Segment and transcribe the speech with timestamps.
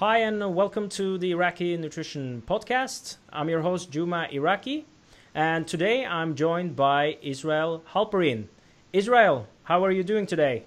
[0.00, 3.18] Hi, and welcome to the Iraki Nutrition Podcast.
[3.30, 4.86] I'm your host, Juma Iraki,
[5.34, 8.46] and today I'm joined by Israel Halperin.
[8.94, 10.64] Israel, how are you doing today?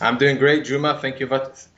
[0.00, 1.00] I'm doing great, Juma.
[1.02, 1.26] Thank you,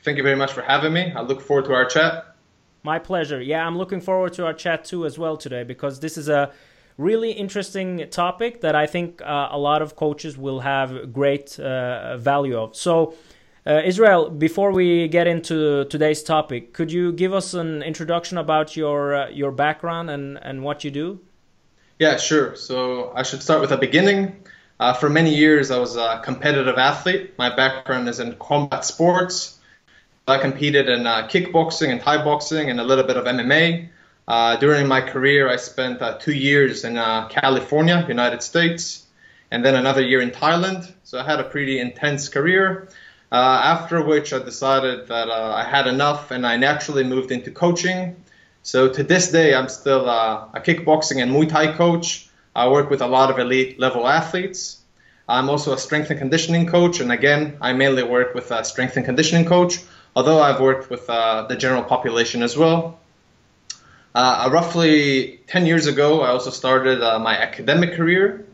[0.03, 1.11] thank you very much for having me.
[1.15, 2.35] I look forward to our chat.
[2.83, 3.41] My pleasure.
[3.41, 6.51] Yeah, I'm looking forward to our chat too as well today because this is a
[7.01, 12.17] really interesting topic that I think uh, a lot of coaches will have great uh,
[12.17, 12.75] value of.
[12.75, 13.15] So,
[13.65, 18.75] uh, Israel, before we get into today's topic, could you give us an introduction about
[18.75, 21.19] your uh, your background and, and what you do?
[21.99, 22.55] Yeah, sure.
[22.55, 24.35] So I should start with a beginning.
[24.79, 27.37] Uh, for many years, I was a competitive athlete.
[27.37, 29.59] My background is in combat sports.
[30.27, 33.89] I competed in uh, kickboxing and Thai boxing and a little bit of MMA.
[34.31, 39.05] Uh, during my career, I spent uh, two years in uh, California, United States,
[39.51, 40.89] and then another year in Thailand.
[41.03, 42.87] So I had a pretty intense career.
[43.29, 48.15] Uh, after which, I decided that I had enough, and I naturally moved into coaching.
[48.63, 52.29] So to this day, I'm still a kickboxing and Muay Thai coach.
[52.55, 54.79] I work with a lot of elite level athletes.
[55.27, 58.95] I'm also a strength and conditioning coach, and again, I mainly work with a strength
[58.95, 59.79] and conditioning coach,
[60.15, 63.00] although I've worked with uh, the general population as well.
[64.13, 68.45] Uh, roughly 10 years ago, I also started uh, my academic career.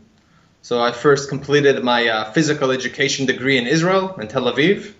[0.62, 4.92] So I first completed my uh, physical education degree in Israel, in Tel Aviv.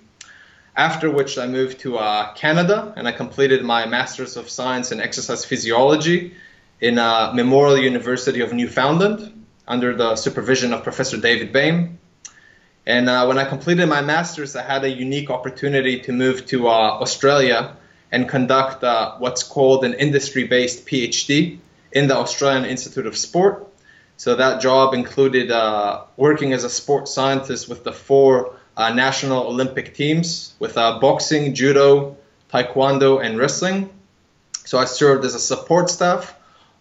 [0.77, 5.01] After which I moved to uh, Canada and I completed my Master's of Science in
[5.01, 6.35] Exercise Physiology
[6.81, 11.97] in uh, Memorial University of Newfoundland under the supervision of Professor David Behm.
[12.85, 16.69] And uh, when I completed my master's, I had a unique opportunity to move to
[16.69, 17.77] Australia
[18.11, 21.59] and conduct uh, what's called an industry based PhD
[21.93, 23.67] in the Australian Institute of Sport.
[24.17, 29.47] So that job included uh, working as a sports scientist with the four uh, national
[29.47, 32.17] Olympic teams with uh, boxing, judo,
[32.53, 33.91] taekwondo, and wrestling.
[34.65, 36.35] So I served as a support staff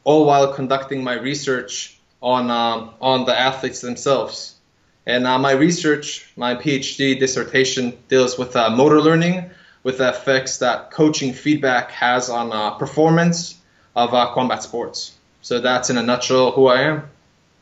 [0.03, 4.55] all while conducting my research on um, on the athletes themselves.
[5.05, 9.49] And uh, my research, my PhD dissertation, deals with uh, motor learning,
[9.83, 13.59] with the effects that coaching feedback has on uh, performance
[13.95, 15.13] of uh, combat sports.
[15.41, 17.09] So that's in a nutshell who I am.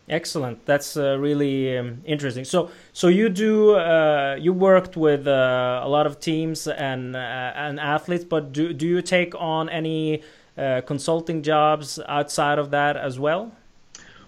[0.08, 0.64] Excellent.
[0.66, 2.46] That's uh, really um, interesting.
[2.46, 7.20] So, so you do uh, you worked with uh, a lot of teams and uh,
[7.56, 10.22] and athletes, but do do you take on any
[10.58, 13.52] uh, consulting jobs outside of that as well?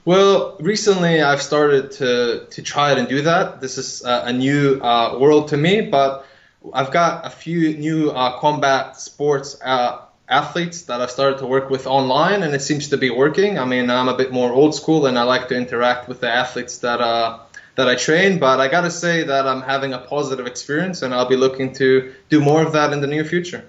[0.06, 3.62] Well, recently I've started to to try it and do that.
[3.62, 6.26] This is uh, a new uh, world to me, but
[6.74, 11.70] I've got a few new uh, combat sports uh, athletes that I've started to work
[11.70, 13.58] with online, and it seems to be working.
[13.58, 16.30] I mean, I'm a bit more old school, and I like to interact with the
[16.30, 17.40] athletes that uh,
[17.76, 18.40] that I train.
[18.40, 21.74] But I got to say that I'm having a positive experience, and I'll be looking
[21.74, 23.66] to do more of that in the near future.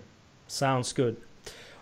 [0.47, 1.17] Sounds good.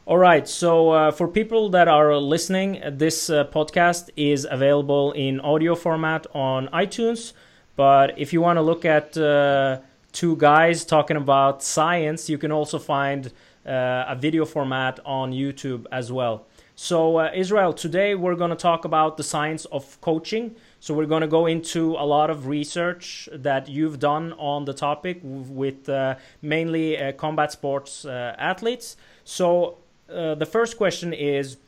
[0.07, 0.47] All right.
[0.47, 6.27] So, uh, for people that are listening, this uh, podcast is available in audio format
[6.33, 7.33] on iTunes.
[7.75, 9.81] But if you want to look at uh,
[10.17, 13.27] two guys talking about science, you can also find
[13.67, 16.47] uh, a video format on YouTube as well.
[16.75, 20.57] So, uh, Israel, today we're going to talk about the science of coaching.
[20.81, 24.73] So, we're going to go into a lot of research that you've done on the
[24.73, 28.97] topic with uh, mainly combat sports athletes.
[29.25, 29.77] So,
[30.09, 31.59] uh, the first question is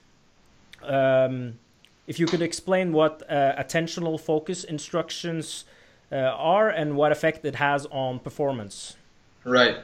[0.83, 1.59] um,
[2.07, 5.78] if you could explain what uh, attentional focus instructions uh,
[6.17, 8.97] are and what effect it has on performance.
[9.45, 9.79] Right.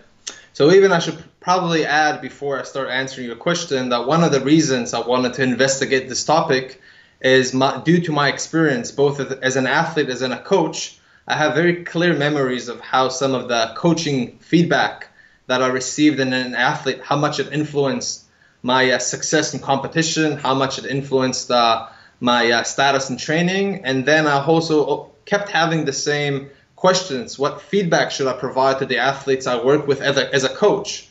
[0.53, 4.33] So even I should probably add before I start answering your question that one of
[4.33, 6.81] the reasons I wanted to investigate this topic
[7.21, 10.99] is my, due to my experience both as an athlete as in a coach.
[11.27, 15.09] I have very clear memories of how some of the coaching feedback
[15.47, 18.25] that I received in an athlete, how much it influenced
[18.63, 21.89] my uh, success in competition, how much it influenced uh,
[22.21, 27.39] my uh, status in training, and then I also uh, kept having the same questions:
[27.39, 30.49] What feedback should I provide to the athletes I work with as a, as a
[30.49, 31.09] coach?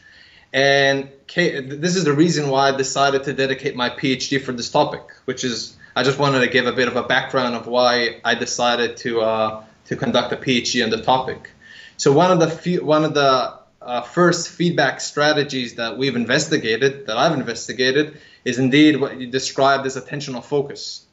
[0.53, 5.01] And this is the reason why I decided to dedicate my PhD for this topic,
[5.25, 8.35] which is I just wanted to give a bit of a background of why I
[8.35, 11.49] decided to uh, to conduct a PhD on the topic.
[11.97, 17.07] So one of the few, one of the uh, first feedback strategies that we've investigated,
[17.07, 21.05] that I've investigated, is indeed what you described as attentional focus.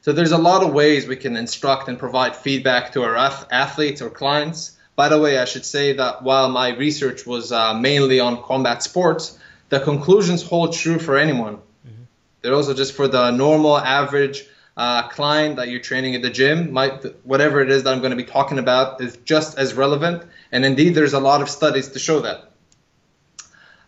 [0.00, 4.00] So there's a lot of ways we can instruct and provide feedback to our athletes
[4.00, 4.76] or clients.
[4.94, 8.82] By the way, I should say that while my research was uh, mainly on combat
[8.82, 11.56] sports, the conclusions hold true for anyone.
[11.56, 12.02] Mm-hmm.
[12.42, 14.44] They're also just for the normal, average
[14.76, 18.10] uh, client that you're training at the gym, might whatever it is that I'm going
[18.12, 20.22] to be talking about is just as relevant.
[20.52, 22.52] And indeed, there's a lot of studies to show that.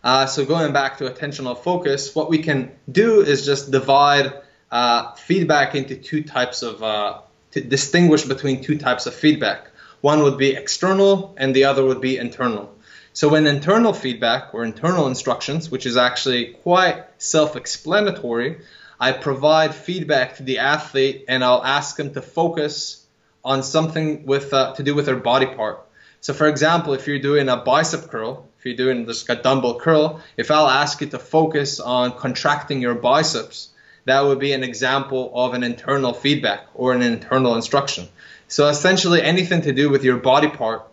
[0.03, 4.33] Uh, so going back to attentional focus, what we can do is just divide
[4.71, 7.19] uh, feedback into two types of, uh,
[7.51, 9.67] to distinguish between two types of feedback.
[10.01, 12.73] One would be external and the other would be internal.
[13.13, 18.61] So when internal feedback or internal instructions, which is actually quite self-explanatory,
[18.99, 23.05] I provide feedback to the athlete and I'll ask them to focus
[23.43, 25.81] on something with uh, to do with their body part.
[26.21, 29.79] So for example, if you're doing a bicep curl, if you're doing just a dumbbell
[29.79, 33.70] curl, if I'll ask you to focus on contracting your biceps,
[34.05, 38.07] that would be an example of an internal feedback or an internal instruction.
[38.47, 40.87] So essentially anything to do with your body part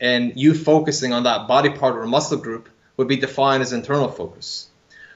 [0.00, 4.08] and you focusing on that body part or muscle group would be defined as internal
[4.08, 4.68] focus.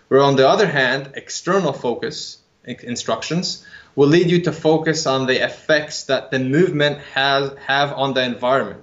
[0.08, 5.44] Where on the other hand, external focus instructions will lead you to focus on the
[5.44, 8.82] effects that the movement has have on the environment.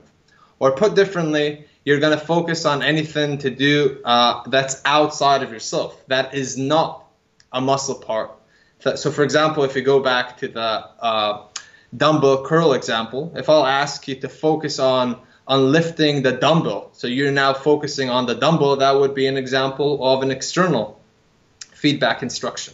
[0.59, 5.51] Or put differently, you're going to focus on anything to do uh, that's outside of
[5.51, 7.05] yourself, that is not
[7.51, 8.31] a muscle part.
[8.81, 11.43] So, for example, if you go back to the uh,
[11.95, 15.17] dumbbell curl example, if I'll ask you to focus on
[15.47, 19.37] on lifting the dumbbell, so you're now focusing on the dumbbell, that would be an
[19.37, 21.01] example of an external
[21.73, 22.73] feedback instruction.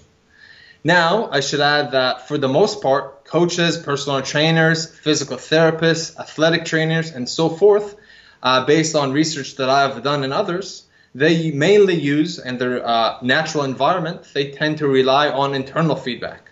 [0.84, 6.66] Now, I should add that for the most part, coaches, personal trainers, physical therapists, athletic
[6.66, 7.96] trainers, and so forth,
[8.44, 10.87] uh, based on research that I have done and others,
[11.18, 16.52] they mainly use in their uh, natural environment, they tend to rely on internal feedback.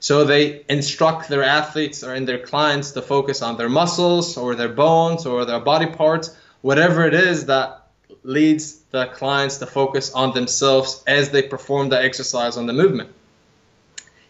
[0.00, 4.54] So they instruct their athletes or in their clients to focus on their muscles or
[4.54, 7.88] their bones or their body parts, whatever it is that
[8.22, 13.10] leads the clients to focus on themselves as they perform the exercise on the movement.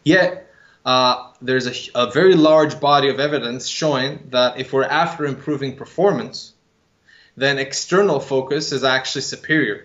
[0.03, 0.51] Yet,
[0.85, 5.77] uh, there's a, a, very large body of evidence showing that if we're after improving
[5.77, 6.55] performance,
[7.37, 9.85] then external focus is actually superior.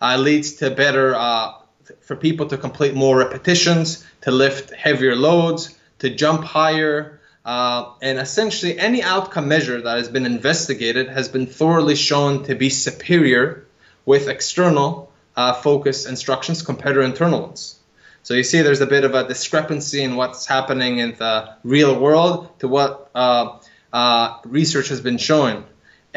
[0.00, 1.52] Uh, leads to better, uh,
[2.00, 7.16] for people to complete more repetitions, to lift heavier loads, to jump higher,
[7.46, 12.56] uh, and essentially, any outcome measure that has been investigated has been thoroughly shown to
[12.56, 13.64] be superior
[14.04, 17.78] with external uh, focus instructions compared to internal ones.
[18.24, 21.96] So you see there's a bit of a discrepancy in what's happening in the real
[21.96, 23.58] world to what uh,
[23.92, 25.62] uh research has been showing.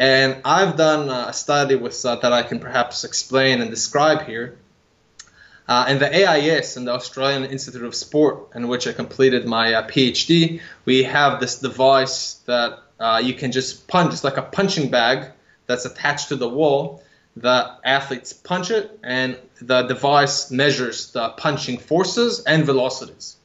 [0.00, 4.56] And I've done a study with uh, that I can perhaps explain and describe here.
[5.68, 9.74] Uh, and the AIS and the Australian Institute of Sport, in which I completed my
[9.74, 14.14] uh, PhD, we have this device that uh, you can just punch.
[14.14, 15.32] It's like a punching bag
[15.66, 17.02] that's attached to the wall.
[17.36, 23.36] The athletes punch it, and the device measures the punching forces and velocities.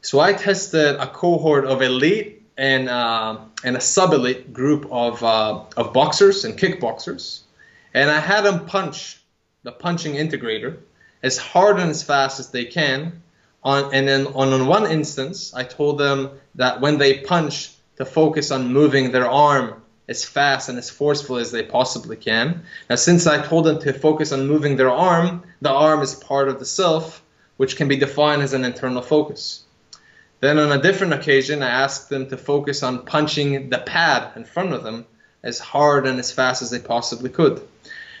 [0.00, 5.64] So I tested a cohort of elite and uh, and a sub-elite group of uh,
[5.76, 7.40] of boxers and kickboxers,
[7.94, 9.18] and I had them punch
[9.62, 10.76] the punching integrator
[11.22, 13.22] as hard and as fast as they can.
[13.62, 18.06] On, and then on, on one instance, I told them that when they punch, to
[18.06, 22.62] focus on moving their arm as fast and as forceful as they possibly can.
[22.88, 26.48] Now, since I told them to focus on moving their arm, the arm is part
[26.48, 27.22] of the self,
[27.58, 29.64] which can be defined as an internal focus.
[30.40, 34.44] Then, on a different occasion, I asked them to focus on punching the pad in
[34.44, 35.04] front of them
[35.42, 37.60] as hard and as fast as they possibly could.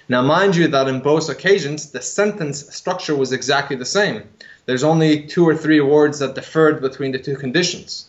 [0.08, 4.24] Now, mind you that in both occasions, the sentence structure was exactly the same.
[4.66, 8.06] There's only two or three words that differed between the two conditions.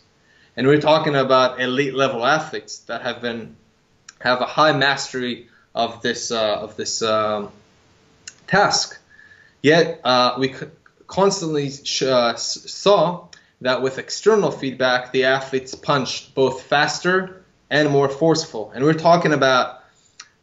[0.57, 3.55] And we're talking about elite level athletes that have been
[4.19, 7.51] have a high mastery of this uh, of this um,
[8.47, 8.99] task.
[9.61, 10.53] Yet uh, we
[11.07, 13.27] constantly uh, saw
[13.61, 18.71] that with external feedback, the athletes punched both faster and more forceful.
[18.75, 19.81] And we're talking about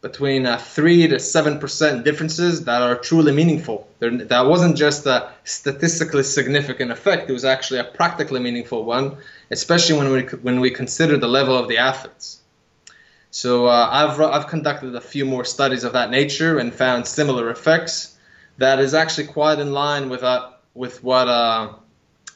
[0.00, 3.88] between uh, three to seven percent differences that are truly meaningful.
[3.98, 9.18] There, that wasn't just a statistically significant effect; it was actually a practically meaningful one,
[9.50, 12.40] especially when we when we consider the level of the athletes.
[13.30, 17.50] So uh, I've I've conducted a few more studies of that nature and found similar
[17.50, 18.16] effects.
[18.58, 21.72] That is actually quite in line with uh, with what uh,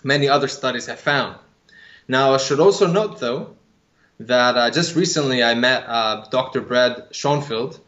[0.03, 1.37] many other studies have found.
[2.09, 3.55] Now I should also note though
[4.21, 6.61] that uh, just recently I met uh, Dr.
[6.61, 7.81] Brad Schoenfeld,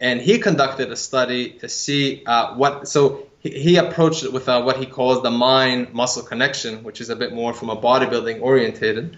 [0.00, 2.88] and he conducted a study to see uh, what.
[2.88, 7.10] So he, he, approached it with uh, what he calls the mind-muscle connection, which is
[7.10, 9.16] a bit more from a bodybuilding orientated.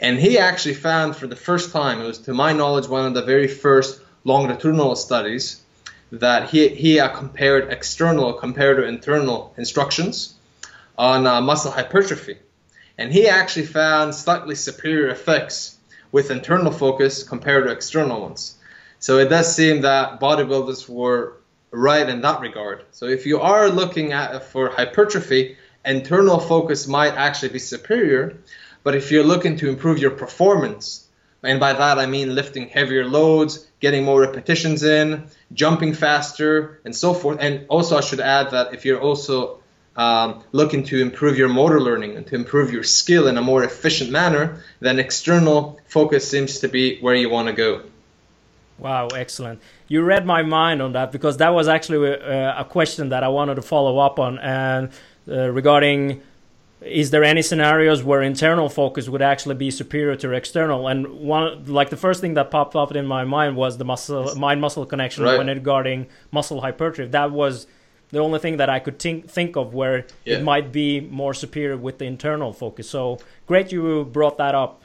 [0.00, 3.14] And he actually found for the first time, it was to my knowledge one of
[3.14, 5.62] the very first longitudinal studies,
[6.10, 10.34] that he, he uh, compared external compared to internal instructions
[10.96, 12.38] on uh, muscle hypertrophy.
[12.98, 15.76] and he actually found slightly superior effects
[16.12, 18.56] with internal focus compared to external ones.
[19.00, 22.84] So it does seem that bodybuilders were right in that regard.
[22.92, 28.38] So if you are looking at for hypertrophy, internal focus might actually be superior.
[28.84, 31.08] But if you're looking to improve your performance,
[31.42, 36.94] and by that I mean lifting heavier loads, getting more repetitions in, jumping faster, and
[36.94, 37.38] so forth.
[37.40, 39.58] And also, I should add that if you're also
[39.96, 43.62] um, looking to improve your motor learning and to improve your skill in a more
[43.62, 47.82] efficient manner, then external focus seems to be where you want to go.
[48.78, 49.60] Wow, excellent.
[49.86, 53.22] You read my mind on that because that was actually a, uh, a question that
[53.22, 54.90] I wanted to follow up on and
[55.28, 56.22] uh, regarding
[56.84, 61.64] is there any scenarios where internal focus would actually be superior to external and one
[61.64, 64.84] like the first thing that popped up in my mind was the muscle mind muscle
[64.84, 65.38] connection right.
[65.38, 67.66] when regarding muscle hypertrophy that was
[68.14, 70.36] the only thing that I could think think of where yeah.
[70.36, 74.80] it might be more superior with the internal focus so great you brought that up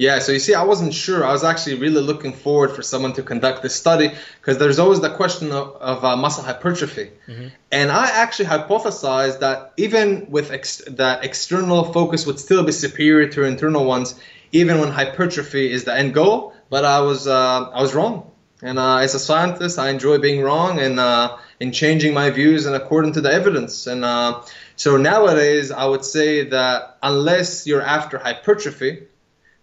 [0.00, 1.26] yeah, so you see, I wasn't sure.
[1.26, 5.00] I was actually really looking forward for someone to conduct this study because there's always
[5.00, 7.10] the question of, of uh, muscle hypertrophy.
[7.28, 7.48] Mm-hmm.
[7.70, 13.28] And I actually hypothesized that even with ex- that external focus would still be superior
[13.28, 14.18] to internal ones,
[14.52, 16.54] even when hypertrophy is the end goal.
[16.70, 18.29] But I was uh, I was wrong.
[18.62, 22.66] And uh, as a scientist, I enjoy being wrong and uh, in changing my views
[22.66, 23.86] and according to the evidence.
[23.86, 24.42] And uh,
[24.76, 29.06] so nowadays, I would say that unless you're after hypertrophy,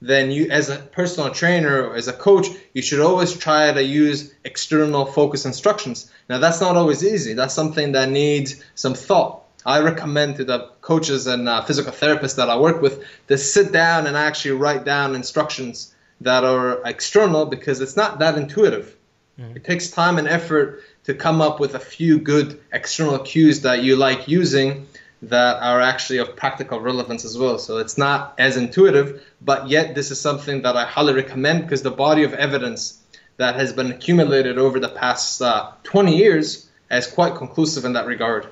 [0.01, 3.83] then you as a personal trainer or as a coach you should always try to
[3.83, 6.11] use external focus instructions.
[6.29, 7.33] Now that's not always easy.
[7.33, 9.43] That's something that needs some thought.
[9.65, 13.71] I recommend to the coaches and uh, physical therapists that i work with to sit
[13.71, 18.95] down and actually write down instructions that are external because it's not that intuitive
[19.39, 19.55] mm-hmm.
[19.55, 23.83] it takes time and effort to come up with a few good external cues that
[23.83, 24.85] you like using
[25.21, 27.57] that are actually of practical relevance as well.
[27.57, 31.81] So it's not as intuitive, but yet this is something that I highly recommend because
[31.81, 33.01] the body of evidence
[33.37, 38.05] that has been accumulated over the past uh, 20 years is quite conclusive in that
[38.05, 38.47] regard.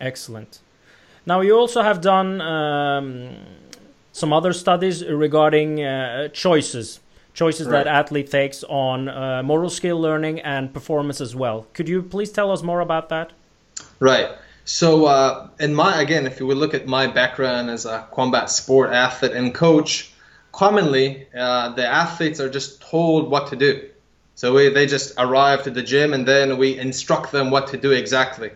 [0.00, 0.60] Excellent.
[1.26, 3.36] Now, you also have done um,
[4.18, 7.00] some other studies regarding uh, choices,
[7.34, 7.84] choices right.
[7.84, 11.66] that athlete takes on uh, motor skill learning and performance as well.
[11.72, 13.32] Could you please tell us more about that?
[14.00, 14.28] Right.
[14.64, 18.50] So, uh, in my again, if you would look at my background as a combat
[18.50, 20.12] sport athlete and coach,
[20.52, 23.88] commonly uh, the athletes are just told what to do.
[24.34, 27.76] So we, they just arrive to the gym and then we instruct them what to
[27.76, 28.50] do exactly.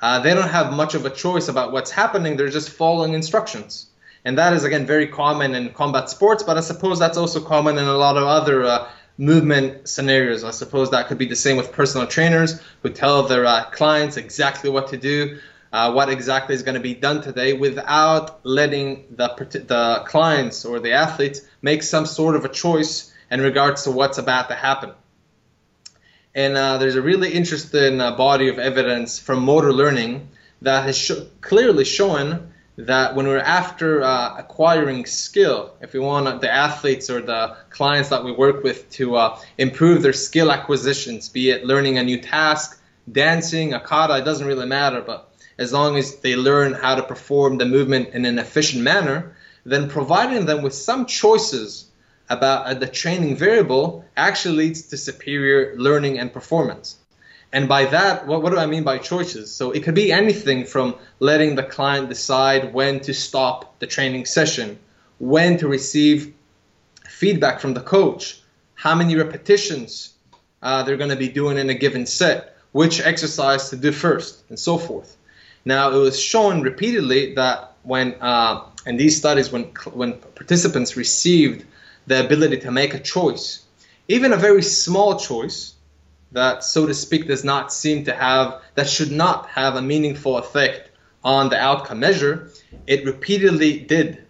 [0.00, 2.36] Uh, they don't have much of a choice about what's happening.
[2.36, 3.87] They're just following instructions.
[4.24, 7.78] And that is again very common in combat sports, but I suppose that's also common
[7.78, 10.44] in a lot of other uh, movement scenarios.
[10.44, 14.16] I suppose that could be the same with personal trainers who tell their uh, clients
[14.16, 15.38] exactly what to do
[15.72, 19.28] uh, what exactly is going to be done today without letting the,
[19.66, 24.18] the clients or the athletes make some sort of a choice in regards to what's
[24.18, 24.92] about to happen.
[26.34, 30.28] And uh, there's a really interesting uh, body of evidence from motor learning
[30.62, 36.40] that has sh- clearly shown that when we're after uh, acquiring skill, if we want
[36.40, 41.28] the athletes or the clients that we work with to uh, improve their skill acquisitions,
[41.28, 42.80] be it learning a new task,
[43.10, 47.02] dancing, a kata, it doesn't really matter, but as long as they learn how to
[47.02, 51.88] perform the movement in an efficient manner, then providing them with some choices
[52.30, 56.97] about uh, the training variable actually leads to superior learning and performance.
[57.52, 59.50] And by that, what, what do I mean by choices?
[59.52, 64.26] So it could be anything from letting the client decide when to stop the training
[64.26, 64.78] session,
[65.18, 66.34] when to receive
[67.08, 68.40] feedback from the coach,
[68.74, 70.12] how many repetitions
[70.62, 74.44] uh, they're going to be doing in a given set, which exercise to do first,
[74.50, 75.16] and so forth.
[75.64, 81.64] Now, it was shown repeatedly that when uh, in these studies, when when participants received
[82.06, 83.64] the ability to make a choice,
[84.08, 85.74] even a very small choice
[86.32, 90.36] that, so to speak, does not seem to have that should not have a meaningful
[90.38, 90.90] effect
[91.24, 92.50] on the outcome measure,
[92.86, 94.24] it repeatedly did.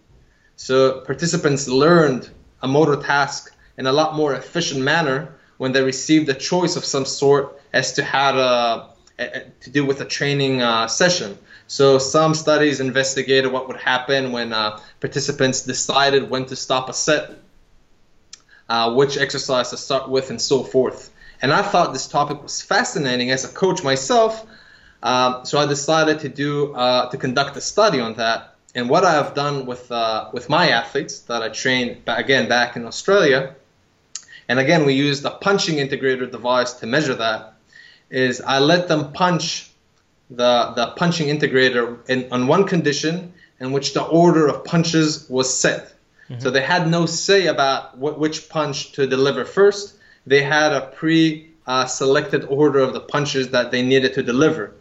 [0.56, 2.28] So participants learned
[2.62, 6.84] a motor task in a lot more efficient manner when they received a choice of
[6.84, 8.98] some sort as to how to
[9.60, 11.36] to do with a training uh, session.
[11.66, 16.94] So some studies investigated what would happen when uh, participants decided when to stop a
[16.94, 17.32] set,
[18.68, 21.10] uh, which exercise to start with, and so forth.
[21.40, 24.44] And I thought this topic was fascinating as a coach myself.
[25.02, 28.54] Um, so I decided to do uh, to conduct a study on that.
[28.74, 32.76] And what I have done with uh, with my athletes that I trained again back
[32.76, 33.54] in Australia,
[34.48, 37.54] and again we used a punching integrator device to measure that
[38.10, 39.70] is I let them punch
[40.30, 45.52] the, the punching integrator in, on one condition in which the order of punches was
[45.52, 45.92] set.
[46.28, 46.40] Mm-hmm.
[46.40, 49.94] So they had no say about what, which punch to deliver first.
[50.28, 54.72] They had a pre uh, selected order of the punches that they needed to deliver.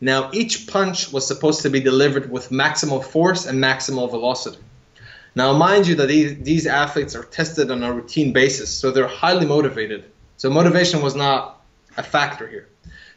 [0.00, 4.58] Now, each punch was supposed to be delivered with maximal force and maximal velocity.
[5.34, 9.08] Now, mind you that these, these athletes are tested on a routine basis, so they're
[9.08, 10.04] highly motivated.
[10.36, 11.62] So, motivation was not
[11.96, 12.68] a factor here.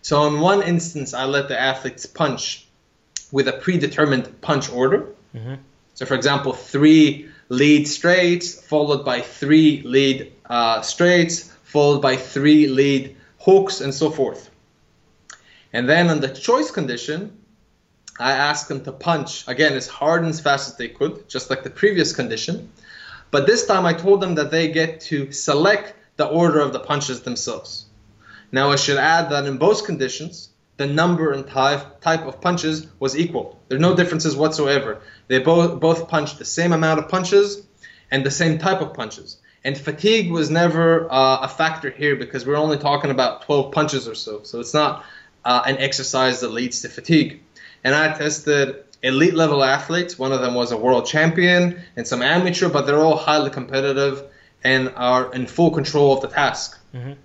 [0.01, 2.65] So, in one instance, I let the athletes punch
[3.31, 5.07] with a predetermined punch order.
[5.35, 5.55] Mm-hmm.
[5.95, 12.67] So, for example, three lead straights, followed by three lead uh, straights, followed by three
[12.67, 14.49] lead hooks, and so forth.
[15.73, 17.37] And then on the choice condition,
[18.19, 21.49] I asked them to punch again as hard and as fast as they could, just
[21.49, 22.71] like the previous condition.
[23.31, 26.79] But this time I told them that they get to select the order of the
[26.79, 27.85] punches themselves.
[28.51, 32.87] Now I should add that in both conditions, the number and type, type of punches
[32.99, 33.59] was equal.
[33.67, 35.01] There are no differences whatsoever.
[35.27, 37.67] They both, both punched the same amount of punches
[38.09, 39.37] and the same type of punches.
[39.67, 44.07] And fatigue was never uh, a factor here because we're only talking about 12 punches
[44.07, 44.41] or so.
[44.43, 45.03] So it's not
[45.43, 47.41] uh, an exercise that leads to fatigue.
[47.83, 50.17] And I tested elite level athletes.
[50.17, 54.23] One of them was a world champion and some amateur, but they're all highly competitive
[54.63, 56.79] and are in full control of the task.
[56.93, 57.19] Mm-hmm.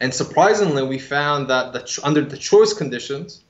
[0.00, 3.42] And surprisingly, we found that the, under the choice conditions,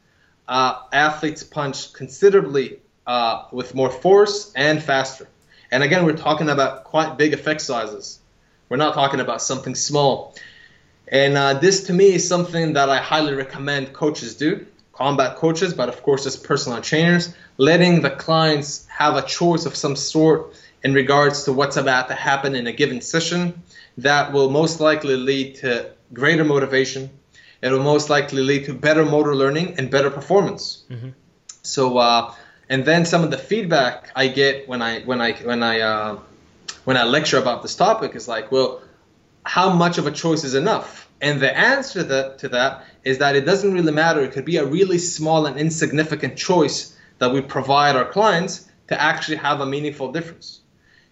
[0.48, 5.28] uh, athletes punch considerably uh, with more force and faster.
[5.70, 8.18] And again, we're talking about quite big effect sizes.
[8.68, 10.34] We're not talking about something small.
[11.08, 15.72] And uh, this to me is something that I highly recommend coaches do, combat coaches,
[15.72, 20.54] but of course as personal trainers, letting the clients have a choice of some sort
[20.82, 23.62] in regards to what's about to happen in a given session
[23.98, 27.10] that will most likely lead to greater motivation.
[27.62, 30.84] It will most likely lead to better motor learning and better performance.
[30.90, 31.10] Mm-hmm.
[31.62, 32.34] So, uh,
[32.68, 36.18] and then some of the feedback I get when I when I when I uh,
[36.84, 38.82] when I lecture about this topic is like, well,
[39.44, 41.08] how much of a choice is enough?
[41.20, 44.20] And the answer to that, to that is that it doesn't really matter.
[44.22, 49.00] It could be a really small and insignificant choice that we provide our clients to
[49.00, 50.60] actually have a meaningful difference.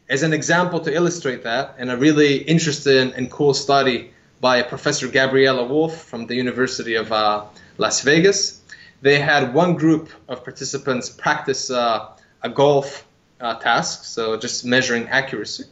[0.08, 5.08] As an example to illustrate that, and a really interesting and cool study by Professor
[5.08, 7.44] Gabriele Wulf from the University of uh,
[7.78, 8.60] Las Vegas.
[9.04, 12.08] They had one group of participants practice uh,
[12.42, 13.06] a golf
[13.38, 15.64] uh, task, so just measuring accuracy.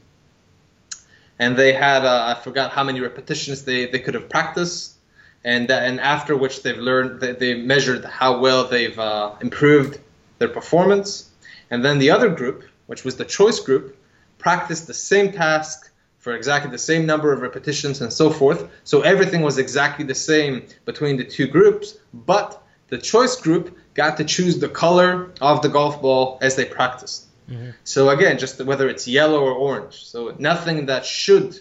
[1.38, 4.96] And they had, uh, I forgot how many repetitions they, they could have practiced.
[5.44, 9.98] And, and after which they've learned, they, they measured how well they've uh, improved
[10.38, 11.30] their performance.
[11.70, 13.96] And then the other group, which was the choice group,
[14.36, 18.68] practiced the same task for exactly the same number of repetitions and so forth.
[18.84, 22.61] So everything was exactly the same between the two groups, but
[22.92, 27.24] the choice group got to choose the color of the golf ball as they practiced.
[27.48, 27.70] Mm-hmm.
[27.84, 30.04] So again, just whether it's yellow or orange.
[30.04, 31.58] So nothing that should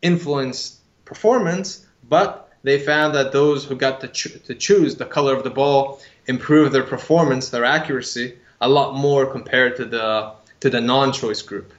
[0.00, 5.34] influence performance, but they found that those who got to, cho- to choose the color
[5.34, 10.70] of the ball improved their performance, their accuracy, a lot more compared to the to
[10.70, 11.72] the non-choice group.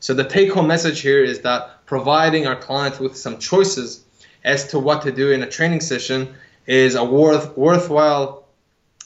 [0.00, 4.04] So the take home message here is that providing our clients with some choices
[4.44, 6.34] as to what to do in a training session
[6.66, 8.44] is a worth, worthwhile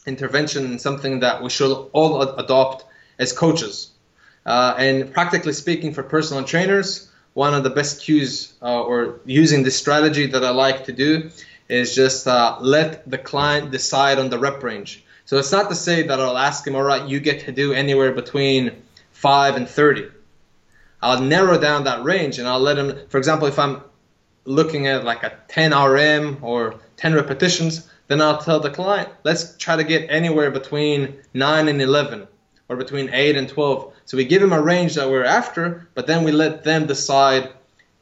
[0.07, 2.85] intervention and something that we should all adopt
[3.19, 3.91] as coaches.
[4.47, 9.63] Uh, and practically speaking, for personal trainers, one of the best cues uh, or using
[9.63, 11.31] this strategy that I like to do
[11.69, 15.05] is just uh, let the client decide on the rep range.
[15.27, 17.75] So it's not to say that I'll ask him, all right, you get to do
[17.75, 18.73] anywhere between
[19.13, 20.09] 5 and 30.
[21.03, 23.83] I'll narrow down that range and I'll let them, for example, if I'm
[24.45, 29.57] looking at like a 10 RM or 10 repetitions, then I'll tell the client, let's
[29.57, 32.27] try to get anywhere between 9 and 11
[32.69, 33.93] or between 8 and 12.
[34.05, 37.51] So we give them a range that we're after, but then we let them decide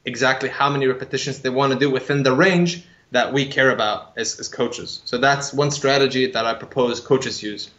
[0.04, 4.12] exactly how many repetitions they want to do within the range that we care about
[4.16, 5.02] as, as coaches.
[5.04, 7.70] So that's one strategy that I propose coaches use.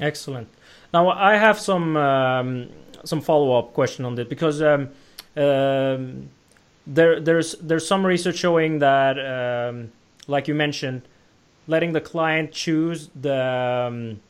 [0.00, 0.48] Excellent.
[0.92, 2.68] Now I have some um,
[3.04, 4.90] some follow up question on this because um,
[5.36, 6.28] um,
[6.86, 9.90] there there's there's some research showing that um,
[10.26, 11.02] like you mentioned,
[11.66, 14.20] letting the client choose the um,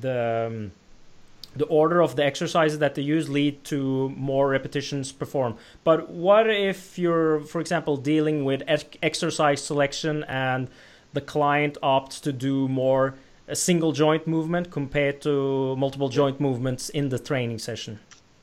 [0.00, 0.72] the um,
[1.56, 5.56] the order of the exercises that they use lead to more repetitions performed.
[5.82, 8.62] But what if you're, for example, dealing with
[9.02, 10.68] exercise selection and
[11.14, 13.14] the client opts to do more
[13.48, 17.98] a single joint movement compared to multiple joint movements in the training session?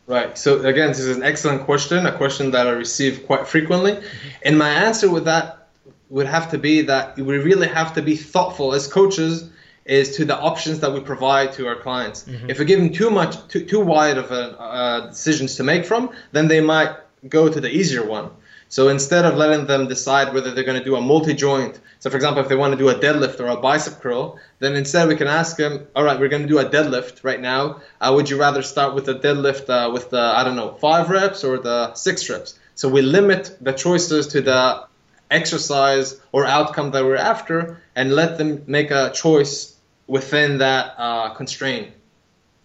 [0.08, 0.38] Right.
[0.38, 3.94] So again, this is an excellent question, a question that I receive quite frequently.
[3.94, 4.30] Mm-hmm.
[4.44, 5.65] And my answer with that
[6.10, 9.50] would have to be that we really have to be thoughtful as coaches
[9.86, 12.24] is to the options that we provide to our clients.
[12.24, 12.50] Mm-hmm.
[12.50, 15.86] If we give them too much, too, too wide of a, uh, decisions to make
[15.86, 16.96] from, then they might
[17.30, 18.32] go to the easier one.
[18.68, 22.18] So instead of letting them decide whether they're going to do a multi-joint, so for
[22.18, 25.16] example, if they want to do a deadlift or a bicep curl, then instead we
[25.16, 27.82] can ask them, all right, we're going to do a deadlift right now.
[28.02, 31.10] Uh, would you rather start with a deadlift uh, with the I don't know five
[31.10, 32.60] reps or the six reps?
[32.74, 34.86] So we limit the choices to the
[35.32, 39.76] exercise or outcome that we're after, and let them make a choice
[40.08, 41.92] within that uh, constraint.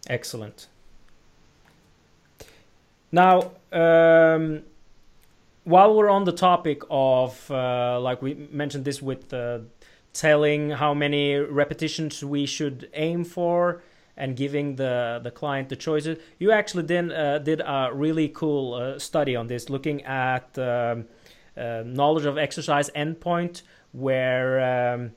[0.09, 0.69] Excellent.
[3.13, 3.53] Now.
[3.73, 4.63] Um
[5.65, 9.59] while we're on the topic of uh, like we mentioned this with uh,
[10.13, 13.83] telling how many repetitions we should aim for
[14.17, 18.75] and giving the the client the choices you actually then uh, did a really cool
[18.75, 21.05] uh, study on this looking at um,
[21.61, 25.13] uh, knowledge of exercise endpoint where um,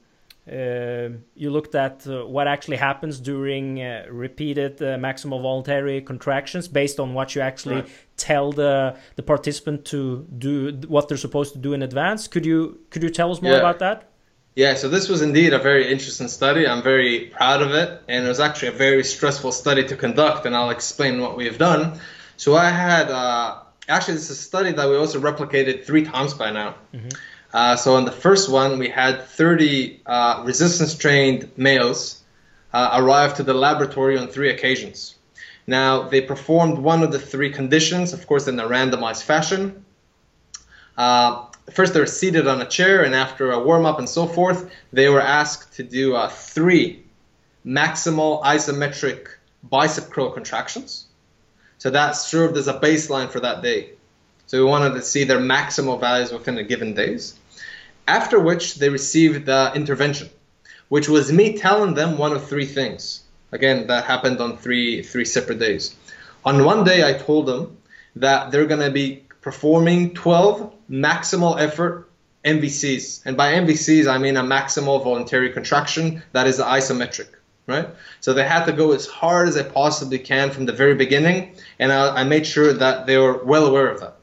[0.52, 6.68] uh, you looked at uh, what actually happens during uh, repeated uh, maximal voluntary contractions
[6.68, 7.90] based on what you actually right.
[8.18, 12.28] tell the the participant to do what they're supposed to do in advance.
[12.28, 13.60] Could you could you tell us more yeah.
[13.60, 14.10] about that?
[14.56, 16.68] Yeah, so this was indeed a very interesting study.
[16.68, 20.46] I'm very proud of it, and it was actually a very stressful study to conduct,
[20.46, 22.00] and I'll explain what we have done.
[22.38, 26.34] So I had uh, actually this is a study that we also replicated three times
[26.34, 26.76] by now.
[26.94, 27.10] Mm-hmm.
[27.54, 32.24] Uh, so in the first one, we had 30 uh, resistance trained males
[32.74, 35.16] uh, arrive to the laboratory on three occasions.
[35.68, 39.86] Now, they performed one of the three conditions, of course, in a randomized fashion.
[40.98, 44.28] Uh, first, they were seated on a chair, and after a warm up and so
[44.28, 47.04] forth, they were asked to do uh, three
[47.66, 49.28] maximal isometric
[49.64, 51.06] bicep curl contractions.
[51.84, 53.90] So that served as a baseline for that day.
[54.48, 57.38] So we wanted to see their maximal values within a given days.
[58.08, 60.30] After which they received the intervention,
[60.88, 63.24] which was me telling them one of three things.
[63.52, 65.94] Again, that happened on three three separate days.
[66.46, 67.76] On one day, I told them
[68.16, 72.10] that they're going to be performing 12 maximal effort
[72.46, 77.28] MVCs, and by MVCs I mean a maximal voluntary contraction that is isometric,
[77.68, 77.88] right?
[78.20, 81.56] So they had to go as hard as they possibly can from the very beginning,
[81.80, 84.16] and I, I made sure that they were well aware of that.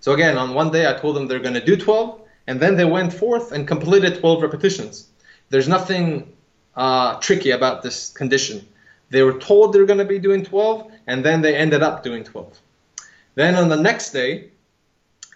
[0.00, 2.76] So again, on one day I told them they're going to do 12, and then
[2.76, 5.08] they went forth and completed 12 repetitions.
[5.50, 6.32] There's nothing
[6.76, 8.66] uh, tricky about this condition.
[9.10, 12.24] They were told they're going to be doing 12, and then they ended up doing
[12.24, 12.58] 12.
[13.34, 14.50] Then on the next day,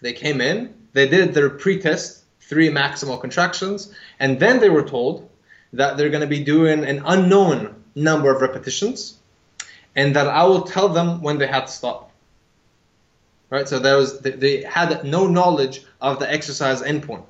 [0.01, 5.29] they came in, they did their pre-test, three maximal contractions, and then they were told
[5.73, 9.17] that they're going to be doing an unknown number of repetitions,
[9.95, 12.11] and that I will tell them when they have to stop
[13.53, 13.67] right?
[13.67, 17.29] So there was they had no knowledge of the exercise endpoint.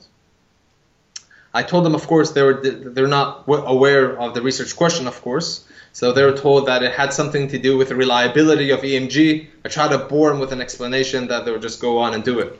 [1.53, 2.57] I told them, of course, they were
[2.95, 5.65] they're not aware of the research question, of course.
[5.91, 9.47] So they were told that it had something to do with the reliability of EMG.
[9.65, 12.23] I tried to bore them with an explanation that they would just go on and
[12.23, 12.59] do it.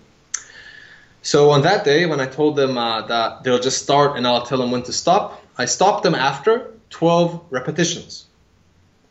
[1.21, 4.45] So on that day, when I told them uh, that they'll just start and I'll
[4.45, 8.25] tell them when to stop, I stopped them after 12 repetitions.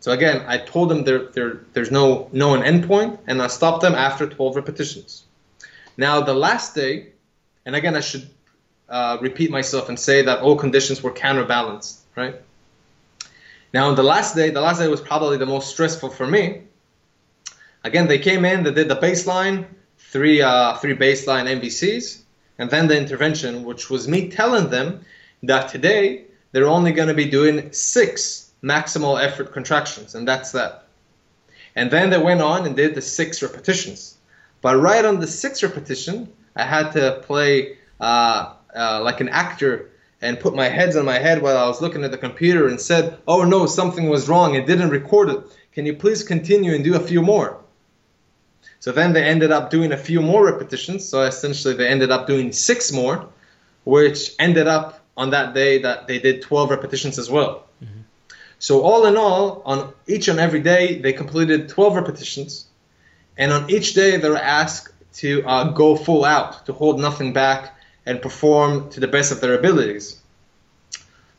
[0.00, 3.94] So again, I told them there, there, there's no known endpoint, and I stopped them
[3.94, 5.24] after 12 repetitions.
[5.96, 7.08] Now, the last day,
[7.64, 8.28] and again, I should
[8.88, 12.34] uh, repeat myself and say that all conditions were counterbalanced, right?
[13.72, 16.62] Now, the last day, the last day was probably the most stressful for me.
[17.84, 19.66] Again, they came in, they did the baseline,
[19.98, 22.22] three, uh, three baseline MVCs,
[22.58, 25.04] and then the intervention, which was me telling them
[25.44, 30.84] that today they're only going to be doing six maximal effort contractions, and that's that.
[31.74, 34.16] And then they went on and did the six repetitions.
[34.60, 39.90] But right on the sixth repetition, I had to play uh, uh, like an actor
[40.20, 42.80] and put my heads on my head while I was looking at the computer and
[42.80, 44.54] said, "Oh no, something was wrong.
[44.54, 45.40] It didn't record it.
[45.72, 47.58] Can you please continue and do a few more?"
[48.78, 51.08] So then they ended up doing a few more repetitions.
[51.08, 53.28] So essentially, they ended up doing six more,
[53.84, 57.66] which ended up on that day that they did 12 repetitions as well.
[57.82, 58.00] Mm-hmm.
[58.58, 62.66] So all in all, on each and every day, they completed 12 repetitions,
[63.36, 67.32] and on each day they were asked to uh, go full out, to hold nothing
[67.32, 70.20] back, and perform to the best of their abilities.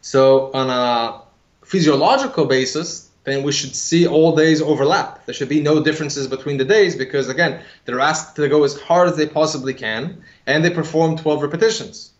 [0.01, 1.21] So on a
[1.65, 5.25] physiological basis, then we should see all days overlap.
[5.25, 8.79] There should be no differences between the days because again, they're asked to go as
[8.79, 12.11] hard as they possibly can, and they perform 12 repetitions.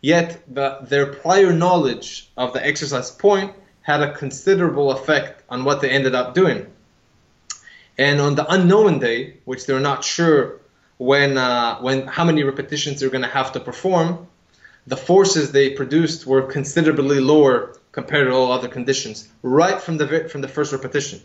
[0.00, 5.80] Yet the, their prior knowledge of the exercise point had a considerable effect on what
[5.80, 6.66] they ended up doing.
[7.98, 10.60] And on the unknown day, which they're not sure
[10.98, 14.26] when, uh, when how many repetitions they're going to have to perform,
[14.86, 20.28] the forces they produced were considerably lower compared to all other conditions right from the
[20.28, 21.20] from the first repetition,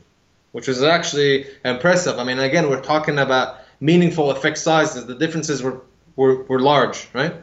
[0.51, 2.19] which was actually impressive.
[2.19, 5.05] I mean, again, we're talking about meaningful effect sizes.
[5.05, 5.81] The differences were
[6.15, 7.35] were, were large, right?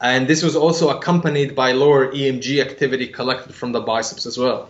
[0.00, 4.68] And this was also accompanied by lower EMG activity collected from the biceps as well.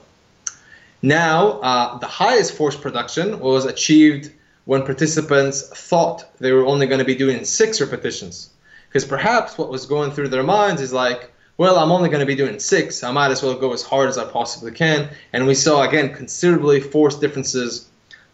[1.03, 4.33] Now, uh, the highest force production was achieved
[4.65, 8.51] when participants thought they were only going to be doing six repetitions.
[8.89, 12.27] Because perhaps what was going through their minds is like, well, I'm only going to
[12.27, 13.03] be doing six.
[13.03, 15.09] I might as well go as hard as I possibly can.
[15.33, 17.89] And we saw, again, considerably force differences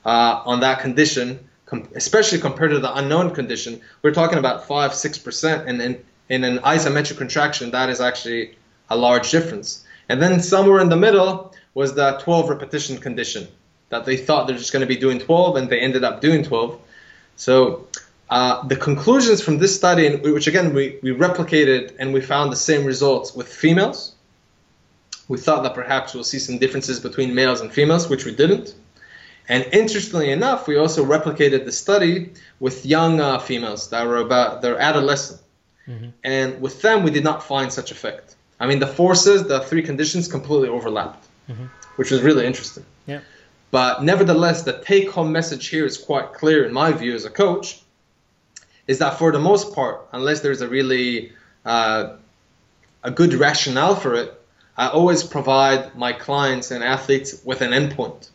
[0.04, 3.80] uh, on that condition, com- especially compared to the unknown condition.
[4.02, 5.66] We're talking about 5 6%.
[5.66, 8.56] And in, in an isometric contraction, that is actually
[8.88, 9.84] a large difference.
[10.08, 13.46] And then somewhere in the middle was the 12 repetition condition
[13.90, 16.42] that they thought they're just going to be doing 12 and they ended up doing
[16.42, 16.80] 12.
[17.36, 17.88] So
[18.30, 22.56] uh, the conclusions from this study, which again we, we replicated and we found the
[22.56, 24.14] same results with females.
[25.28, 28.74] We thought that perhaps we'll see some differences between males and females, which we didn't.
[29.48, 34.62] And interestingly enough, we also replicated the study with young uh, females that were about
[34.62, 35.40] they're adolescent,
[35.90, 36.08] mm-hmm.
[36.24, 38.36] and with them we did not find such effect.
[38.58, 41.64] I mean, the forces, the three conditions, completely overlapped, mm-hmm.
[41.96, 42.84] which was really interesting.
[43.06, 43.20] Yeah.
[43.70, 47.80] But nevertheless, the take-home message here is quite clear in my view as a coach
[48.86, 51.32] is that for the most part, unless there's a really
[51.64, 52.16] uh,
[53.04, 54.34] a good rationale for it,
[54.76, 58.28] I always provide my clients and athletes with an endpoint.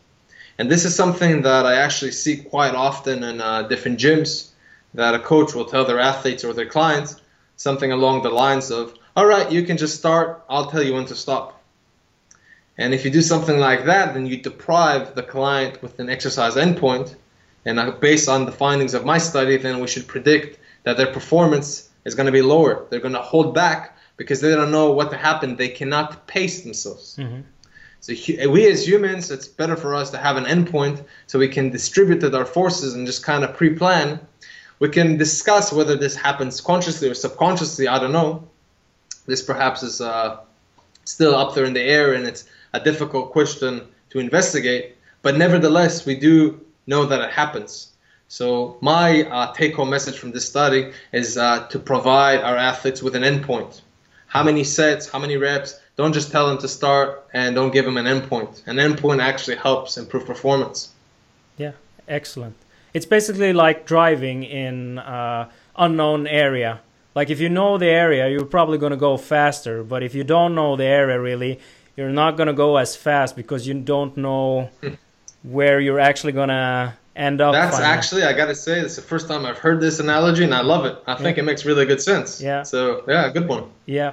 [0.58, 4.50] And this is something that I actually see quite often in uh, different gyms
[4.94, 7.20] that a coach will tell their athletes or their clients
[7.56, 11.06] something along the lines of, all right, you can just start, I'll tell you when
[11.06, 11.62] to stop.
[12.78, 16.56] And if you do something like that, then you deprive the client with an exercise
[16.56, 17.16] endpoint
[17.66, 21.12] and uh, based on the findings of my study, then we should predict that their
[21.12, 22.86] performance is going to be lower.
[22.88, 25.56] They're going to hold back because they don't know what to happen.
[25.56, 27.16] They cannot pace themselves.
[27.16, 27.40] Mm-hmm.
[28.00, 28.12] So
[28.50, 32.22] we as humans, it's better for us to have an endpoint so we can distribute
[32.22, 34.20] our forces and just kind of pre-plan.
[34.78, 37.88] We can discuss whether this happens consciously or subconsciously.
[37.88, 38.46] I don't know.
[39.26, 40.40] This perhaps is uh,
[41.04, 44.96] still up there in the air, and it's a difficult question to investigate.
[45.22, 47.92] But nevertheless, we do know that it happens.
[48.28, 53.14] So my uh, take-home message from this study is uh, to provide our athletes with
[53.14, 53.80] an endpoint.
[54.26, 55.80] How many sets, how many reps?
[55.96, 58.66] Don't just tell them to start and don't give them an endpoint.
[58.66, 60.92] An endpoint actually helps improve performance.
[61.56, 61.72] Yeah,
[62.08, 62.56] excellent.
[62.96, 66.80] It's basically like driving in uh, unknown area.
[67.14, 69.84] Like if you know the area, you're probably going to go faster.
[69.84, 71.60] But if you don't know the area really,
[71.96, 74.70] you're not going to go as fast because you don't know
[75.46, 77.52] where you're actually gonna end up.
[77.52, 80.62] That's actually, I gotta say, it's the first time I've heard this analogy, and I
[80.62, 80.98] love it.
[81.06, 81.42] I think yeah.
[81.42, 82.40] it makes really good sense.
[82.40, 82.62] Yeah.
[82.62, 83.70] So yeah, good one.
[83.86, 84.12] Yeah.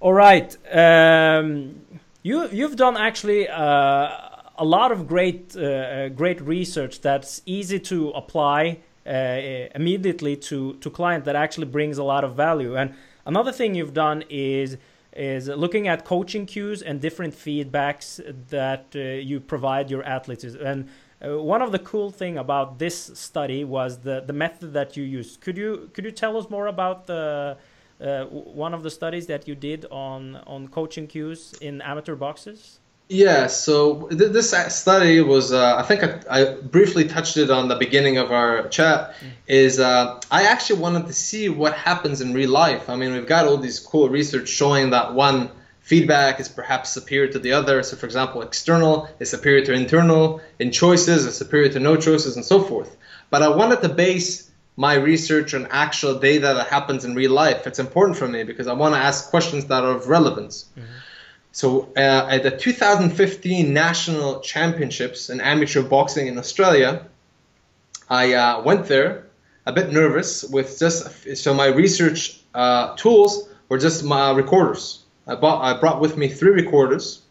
[0.00, 0.56] All right.
[0.72, 1.80] Um,
[2.22, 8.10] you you've done actually uh, a lot of great uh, great research that's easy to
[8.10, 9.10] apply uh,
[9.74, 12.76] immediately to to client that actually brings a lot of value.
[12.76, 12.94] And
[13.26, 14.76] another thing you've done is
[15.14, 20.44] is looking at coaching cues and different feedbacks that uh, you provide your athletes.
[20.44, 20.88] And
[21.22, 25.04] uh, one of the cool thing about this study was the, the method that you
[25.04, 25.40] used.
[25.40, 27.56] Could you could you tell us more about the
[28.00, 32.80] uh, one of the studies that you did on on coaching cues in amateur boxes?
[33.12, 37.68] Yeah, so th- this study was, uh, I think I, I, briefly touched it on
[37.68, 39.28] the beginning of our chat, mm.
[39.46, 42.88] is uh, I actually wanted to see what happens in real life.
[42.88, 45.50] I mean, we've got all these cool research showing that one
[45.82, 47.82] feedback is perhaps superior to the other.
[47.82, 52.36] So, for example, external is superior to internal, in choices is superior to no choices,
[52.36, 52.96] and so forth.
[53.28, 57.66] But I wanted to base my research on actual data that happens in real life.
[57.66, 60.70] It's important for me because I want to ask questions that are of relevance.
[60.78, 60.92] Mm-hmm.
[61.52, 67.06] So uh, at the 2015 National Championships in amateur boxing in Australia,
[68.08, 69.26] I uh, went there
[69.66, 75.04] a bit nervous with just so my research uh, tools were just my recorders.
[75.26, 77.22] I bought I brought with me three recorders,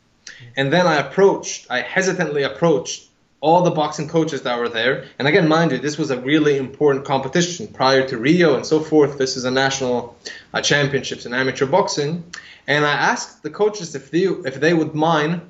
[0.55, 3.10] and then I approached I hesitantly approached
[3.41, 5.06] all the boxing coaches that were there.
[5.17, 8.80] And again, mind you, this was a really important competition prior to Rio and so
[8.80, 9.17] forth.
[9.17, 10.15] This is a national
[10.54, 12.23] uh, championships in amateur boxing.
[12.67, 15.41] And I asked the coaches if they, if they would mind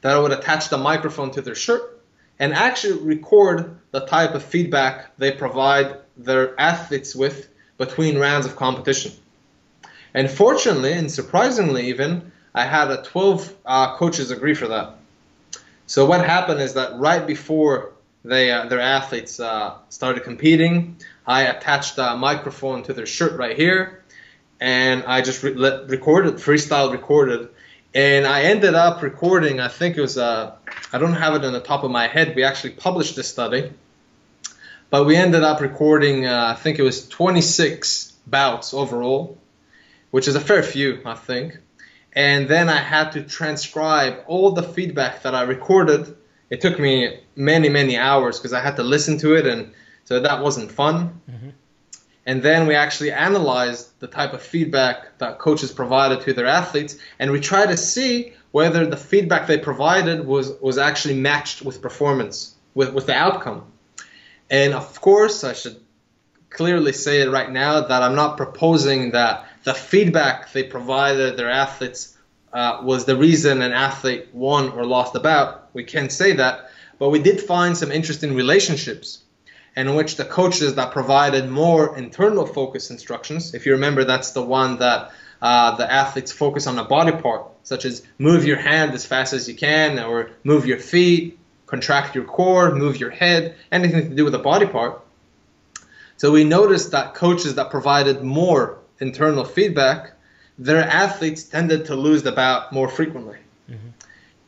[0.00, 2.00] that I would attach the microphone to their shirt
[2.38, 8.56] and actually record the type of feedback they provide their athletes with between rounds of
[8.56, 9.12] competition.
[10.14, 14.97] And fortunately, and surprisingly even, I had a 12 uh, coaches agree for that.
[15.88, 21.44] So what happened is that right before they uh, their athletes uh, started competing, I
[21.44, 24.04] attached a microphone to their shirt right here,
[24.60, 27.48] and I just re- recorded freestyle recorded,
[27.94, 29.60] and I ended up recording.
[29.60, 30.56] I think it was uh,
[30.92, 32.36] I don't have it on the top of my head.
[32.36, 33.72] We actually published this study,
[34.90, 36.26] but we ended up recording.
[36.26, 39.38] Uh, I think it was 26 bouts overall,
[40.10, 41.56] which is a fair few, I think.
[42.12, 46.16] And then I had to transcribe all the feedback that I recorded.
[46.50, 49.72] It took me many many hours because I had to listen to it, and
[50.04, 51.20] so that wasn't fun.
[51.30, 51.50] Mm-hmm
[52.28, 56.98] and then we actually analyzed the type of feedback that coaches provided to their athletes,
[57.18, 61.80] and we try to see whether the feedback they provided was, was actually matched with
[61.80, 63.64] performance, with, with the outcome.
[64.50, 65.80] And of course, I should
[66.50, 71.50] clearly say it right now that I'm not proposing that the feedback they provided their
[71.50, 72.16] athletes
[72.54, 75.68] uh, was the reason an athlete won or lost the bout.
[75.74, 79.22] We can't say that, but we did find some interesting relationships
[79.76, 84.42] in which the coaches that provided more internal focus instructions, if you remember, that's the
[84.42, 88.94] one that uh, the athletes focus on a body part, such as move your hand
[88.94, 93.54] as fast as you can, or move your feet, contract your core, move your head,
[93.70, 95.04] anything to do with the body part.
[96.16, 100.12] So we noticed that coaches that provided more internal feedback,
[100.58, 103.38] their athletes tended to lose the bout more frequently.
[103.70, 103.88] Mm-hmm.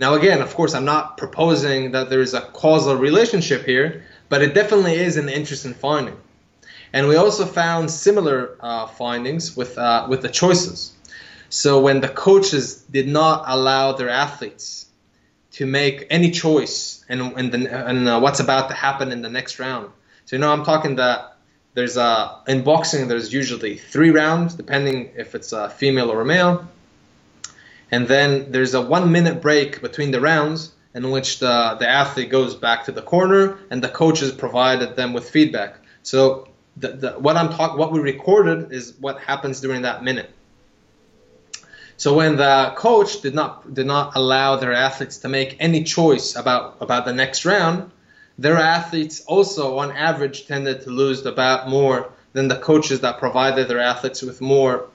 [0.00, 4.42] Now, again, of course, I'm not proposing that there is a causal relationship here, but
[4.42, 6.16] it definitely is an interesting finding.
[6.92, 10.92] And we also found similar uh, findings with, uh, with the choices.
[11.50, 14.86] So when the coaches did not allow their athletes
[15.52, 19.28] to make any choice and, and, the, and uh, what's about to happen in the
[19.28, 19.90] next round.
[20.24, 21.30] So, you know, I'm talking that
[21.74, 26.20] there's a, uh, in boxing, there's usually three rounds, depending if it's a female or
[26.20, 26.68] a male.
[27.90, 32.30] And then there's a one minute break between the rounds in which the, the athlete
[32.30, 35.76] goes back to the corner and the coaches provided them with feedback.
[36.02, 40.30] So the, the, what I'm talking, what we recorded is what happens during that minute.
[41.96, 46.35] So when the coach did not did not allow their athletes to make any choice
[46.35, 47.90] about about the next round,
[48.40, 53.68] their athletes also on average tended to lose about more than the coaches that provided
[53.68, 54.88] their athletes with more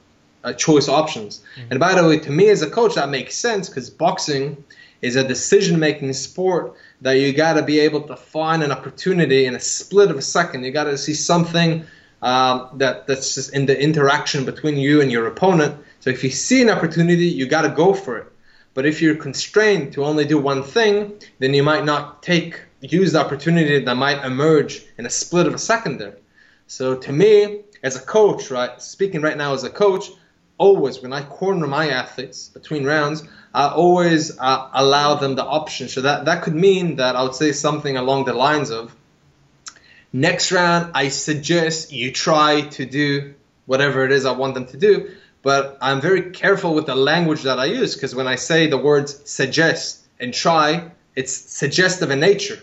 [0.44, 1.44] uh, choice options.
[1.56, 1.68] Mm-hmm.
[1.72, 4.64] And by the way, to me as a coach, that makes sense because boxing
[5.04, 9.46] is a decision making sport that you got to be able to find an opportunity
[9.46, 10.64] in a split of a second.
[10.64, 11.86] You got to see something
[12.24, 15.76] um, that that's just in the interaction between you and your opponent.
[16.00, 18.28] So if you see an opportunity, you got to go for it.
[18.74, 22.60] But if you're constrained to only do one thing, then you might not take
[22.92, 26.18] use the opportunity that might emerge in a split of a second there.
[26.68, 30.10] So to me, as a coach, right, speaking right now as a coach,
[30.58, 35.88] always when I corner my athletes between rounds, I always uh, allow them the option.
[35.88, 38.96] So that, that could mean that I would say something along the lines of
[40.12, 44.78] next round, I suggest you try to do whatever it is I want them to
[44.78, 45.12] do.
[45.42, 48.78] But I'm very careful with the language that I use because when I say the
[48.78, 52.60] words suggest and try, it's suggestive in nature.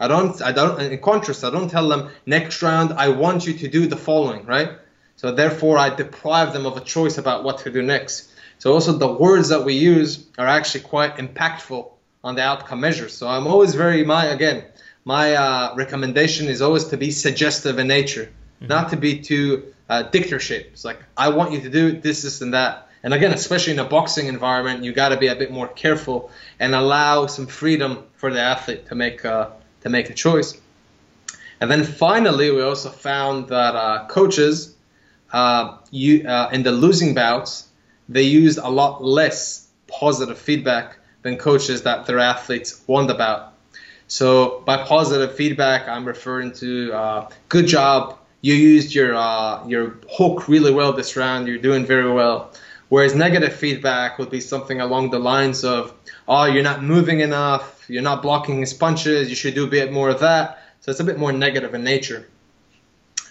[0.00, 3.52] I don't, I don't, in contrast, I don't tell them next round, I want you
[3.52, 4.70] to do the following, right?
[5.16, 8.32] So therefore, I deprive them of a choice about what to do next.
[8.58, 11.90] So also the words that we use are actually quite impactful
[12.24, 13.14] on the outcome measures.
[13.14, 14.64] So I'm always very my again
[15.04, 18.66] my uh, recommendation is always to be suggestive in nature, mm-hmm.
[18.66, 20.70] not to be too uh, dictatorship.
[20.72, 22.88] It's like I want you to do this, this, and that.
[23.02, 26.30] And again, especially in a boxing environment, you got to be a bit more careful
[26.58, 29.50] and allow some freedom for the athlete to make uh,
[29.82, 30.58] to make a choice.
[31.60, 34.74] And then finally, we also found that uh, coaches
[35.32, 37.68] uh, you, uh, in the losing bouts,
[38.08, 43.54] they used a lot less positive feedback than coaches that their athletes won the bout.
[44.08, 48.18] So by positive feedback, I'm referring to uh, good job.
[48.40, 51.46] You used your uh, your hook really well this round.
[51.46, 52.52] You're doing very well.
[52.90, 55.94] Whereas negative feedback would be something along the lines of,
[56.26, 57.88] oh, you're not moving enough.
[57.88, 59.30] You're not blocking his punches.
[59.30, 60.64] You should do a bit more of that.
[60.80, 62.26] So it's a bit more negative in nature.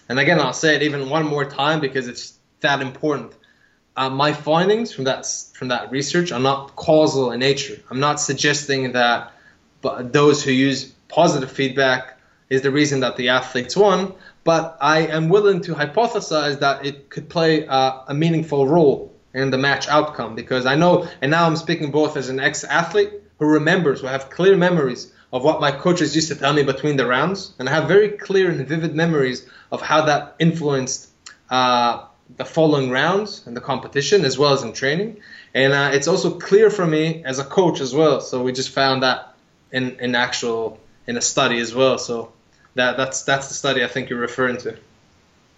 [0.07, 3.33] And again, I'll say it even one more time because it's that important.
[3.97, 7.81] Uh, my findings from that from that research are not causal in nature.
[7.91, 9.33] I'm not suggesting that
[9.81, 12.17] those who use positive feedback
[12.49, 14.13] is the reason that the athletes won,
[14.45, 19.51] but I am willing to hypothesize that it could play uh, a meaningful role in
[19.51, 23.45] the match outcome because I know, and now I'm speaking both as an ex-athlete who
[23.45, 27.05] remembers, who have clear memories of what my coaches used to tell me between the
[27.05, 31.09] rounds, and I have very clear and vivid memories of how that influenced
[31.49, 32.05] uh,
[32.37, 35.17] the following rounds and the competition as well as in training.
[35.53, 38.21] And uh, it's also clear for me as a coach as well.
[38.21, 39.33] So we just found that
[39.71, 41.97] in, in actual in a study as well.
[41.97, 42.31] So
[42.75, 44.77] that that's that's the study I think you're referring to.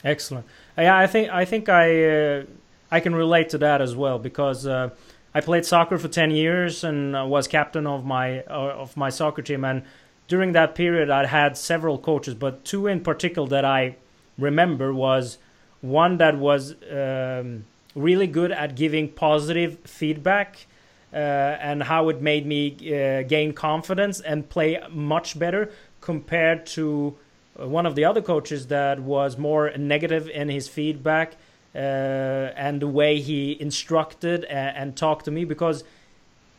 [0.04, 0.46] Excellent.
[0.78, 2.44] Yeah, I think I think I uh,
[2.92, 4.90] I can relate to that as well because uh,
[5.34, 9.10] I played soccer for ten years and uh, was captain of my uh, of my
[9.10, 9.64] soccer team.
[9.64, 9.84] And
[10.28, 13.96] during that period, I had several coaches, but two in particular that I
[14.38, 15.38] remember was
[15.80, 17.66] one that was um,
[17.96, 20.68] really good at giving positive feedback.
[21.14, 25.70] Uh, and how it made me uh, gain confidence and play much better
[26.00, 27.14] compared to
[27.60, 31.36] uh, one of the other coaches that was more negative in his feedback
[31.74, 35.84] and the way he instructed and, and, talked to me because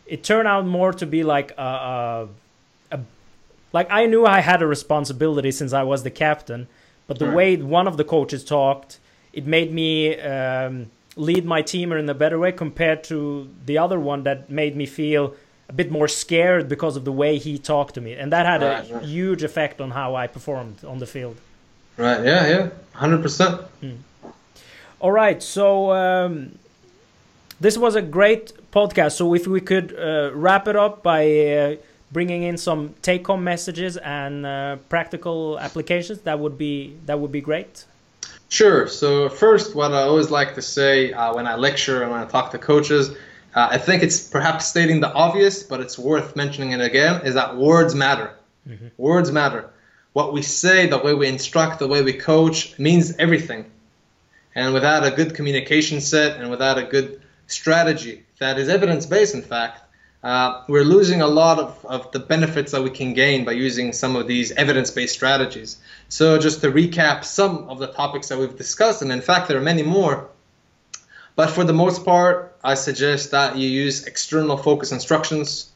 [0.07, 2.29] it turned out more to be like a, a,
[2.93, 3.01] a,
[3.73, 6.67] like I knew I had a responsibility since I was the captain,
[7.07, 7.37] but the right.
[7.37, 8.99] way one of the coaches talked,
[9.33, 14.01] it made me um, lead my team in a better way compared to the other
[14.01, 15.35] one that made me feel
[15.69, 18.63] a bit more scared because of the way he talked to me, and that had
[18.63, 19.05] right, a right.
[19.05, 21.37] huge effect on how I performed on the field.
[21.97, 22.25] Right.
[22.25, 22.49] Yeah.
[22.49, 22.69] Yeah.
[22.95, 23.99] Hundred mm.
[25.03, 25.42] All right.
[25.42, 26.59] So um,
[27.61, 29.12] this was a great podcast.
[29.12, 31.76] So if we could uh, wrap it up by uh,
[32.12, 37.42] bringing in some take-home messages and uh, practical applications, that would be that would be
[37.42, 37.84] great.
[38.48, 38.86] Sure.
[38.86, 42.26] So first, what I always like to say uh, when I lecture and when I
[42.26, 43.14] talk to coaches
[43.55, 47.34] uh, I think it's perhaps stating the obvious, but it's worth mentioning it again, is
[47.34, 48.32] that words matter.
[48.66, 48.88] Mm-hmm.
[48.96, 49.70] Words matter.
[50.14, 53.70] What we say, the way we instruct, the way we coach means everything.
[54.55, 59.34] And without a good communication set and without a good strategy that is evidence based,
[59.34, 59.82] in fact,
[60.22, 63.92] uh, we're losing a lot of, of the benefits that we can gain by using
[63.92, 65.78] some of these evidence based strategies.
[66.09, 69.57] So, just to recap some of the topics that we've discussed, and in fact, there
[69.57, 70.28] are many more,
[71.34, 75.70] but for the most part, I suggest that you use external focus instructions.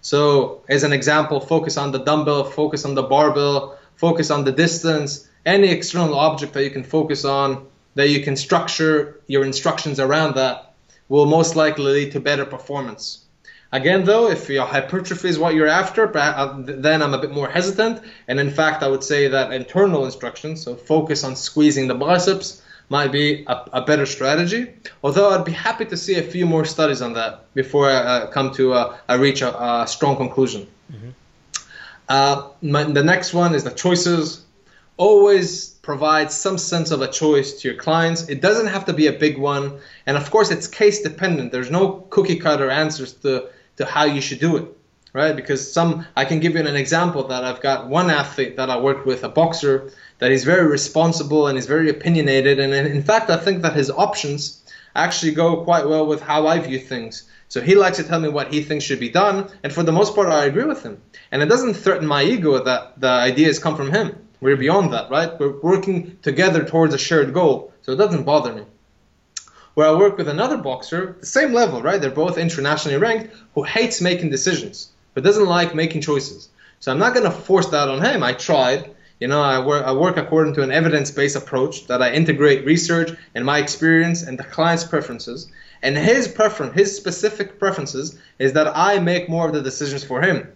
[0.00, 4.52] So, as an example, focus on the dumbbell, focus on the barbell, focus on the
[4.52, 9.98] distance, any external object that you can focus on, that you can structure your instructions
[10.00, 10.74] around that,
[11.08, 13.24] will most likely lead to better performance.
[13.72, 17.48] Again, though, if your hypertrophy is what you're after, uh, then I'm a bit more
[17.48, 18.02] hesitant.
[18.26, 22.62] And in fact, I would say that internal instructions, so focus on squeezing the biceps,
[22.88, 24.72] might be a, a, better strategy.
[25.04, 28.26] Although I'd be happy to see a few more studies on that before I uh,
[28.26, 30.66] come to uh, I reach a, a, strong conclusion.
[30.92, 31.10] Mm-hmm.
[32.08, 34.44] Uh, my, the next one is the choices.
[35.08, 38.28] Always provide some sense of a choice to your clients.
[38.28, 39.66] It doesn't have to be a big one,
[40.06, 41.52] and of course, it's case dependent.
[41.52, 41.82] There's no
[42.14, 43.32] cookie cutter answers to
[43.78, 44.66] to how you should do it
[45.12, 45.34] right?
[45.34, 48.78] Because some, I can give you an example that I've got one athlete that I
[48.78, 52.60] worked with, a boxer, that is very responsible and is very opinionated.
[52.60, 54.62] And in fact, I think that his options
[54.94, 57.24] actually go quite well with how I view things.
[57.48, 59.90] So he likes to tell me what he thinks should be done, and for the
[59.90, 61.02] most part, I agree with him.
[61.32, 64.16] And it doesn't threaten my ego that the ideas come from him.
[64.40, 65.38] We're beyond that, right?
[65.38, 68.64] We're working together towards a shared goal, so it doesn't bother me.
[69.74, 72.00] Where I work with another boxer, the same level, right?
[72.00, 76.48] They're both internationally ranked, who hates making decisions, but doesn't like making choices.
[76.80, 78.22] So I'm not going to force that on him.
[78.22, 82.12] I tried, you know, I work, I work according to an evidence-based approach that I
[82.12, 85.52] integrate research and my experience and the client's preferences.
[85.82, 90.22] And his preference, his specific preferences, is that I make more of the decisions for
[90.22, 90.50] him.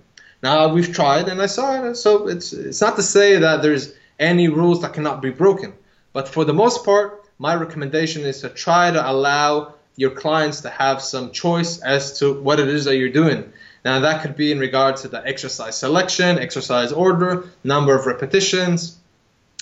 [0.44, 1.94] Now we've tried, and I saw it.
[1.94, 5.72] So it's it's not to say that there's any rules that cannot be broken,
[6.12, 10.68] but for the most part, my recommendation is to try to allow your clients to
[10.68, 13.54] have some choice as to what it is that you're doing.
[13.86, 18.98] Now that could be in regard to the exercise selection, exercise order, number of repetitions,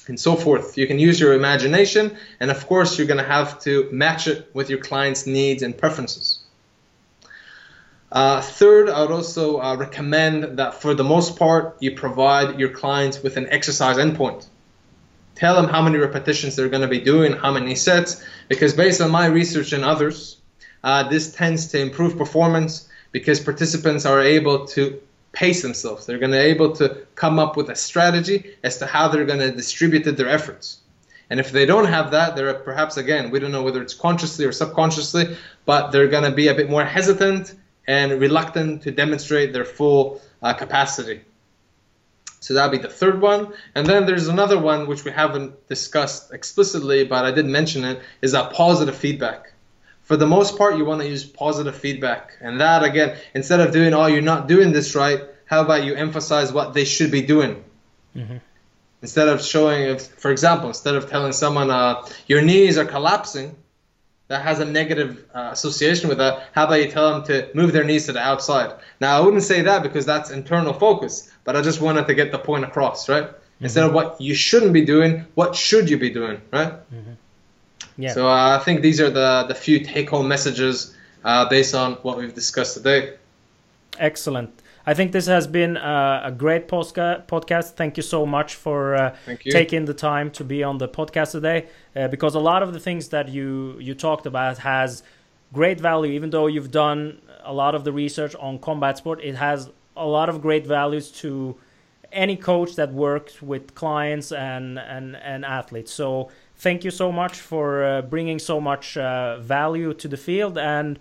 [0.08, 0.76] and so forth.
[0.76, 4.50] You can use your imagination, and of course, you're going to have to match it
[4.52, 6.41] with your client's needs and preferences.
[8.12, 12.68] Uh, third, I would also uh, recommend that for the most part, you provide your
[12.68, 14.46] clients with an exercise endpoint.
[15.34, 19.00] Tell them how many repetitions they're going to be doing, how many sets, because based
[19.00, 20.36] on my research and others,
[20.84, 25.00] uh, this tends to improve performance because participants are able to
[25.32, 26.04] pace themselves.
[26.04, 29.24] They're going to be able to come up with a strategy as to how they're
[29.24, 30.80] going to distribute their efforts.
[31.30, 34.44] And if they don't have that, they're perhaps again, we don't know whether it's consciously
[34.44, 35.34] or subconsciously,
[35.64, 37.54] but they're going to be a bit more hesitant
[37.86, 41.22] and reluctant to demonstrate their full uh, capacity.
[42.40, 43.52] So that'll be the third one.
[43.74, 48.00] And then there's another one which we haven't discussed explicitly, but I did mention it,
[48.20, 49.52] is that positive feedback
[50.02, 52.36] for the most part, you want to use positive feedback.
[52.40, 55.94] And that, again, instead of doing, oh, you're not doing this right, how about you
[55.94, 57.64] emphasize what they should be doing?
[58.16, 58.36] Mm-hmm.
[59.00, 63.56] Instead of showing, if, for example, instead of telling someone, uh, your knees are collapsing,
[64.32, 67.70] that has a negative uh, association with that, how about you tell them to move
[67.74, 68.72] their knees to the outside?
[68.98, 72.32] Now, I wouldn't say that because that's internal focus, but I just wanted to get
[72.32, 73.24] the point across, right?
[73.24, 73.64] Mm-hmm.
[73.64, 76.72] Instead of what you shouldn't be doing, what should you be doing, right?
[76.72, 77.12] Mm-hmm.
[77.98, 78.14] Yeah.
[78.14, 81.92] So uh, I think these are the the few take home messages uh, based on
[81.96, 83.16] what we've discussed today.
[83.98, 84.61] Excellent.
[84.86, 87.70] I think this has been uh, a great podcast.
[87.70, 89.16] Thank you so much for uh,
[89.50, 91.68] taking the time to be on the podcast today.
[91.94, 95.02] Uh, because a lot of the things that you you talked about has
[95.52, 96.12] great value.
[96.12, 100.06] Even though you've done a lot of the research on combat sport, it has a
[100.06, 101.56] lot of great values to
[102.12, 105.92] any coach that works with clients and and and athletes.
[105.92, 110.58] So thank you so much for uh, bringing so much uh, value to the field
[110.58, 110.98] and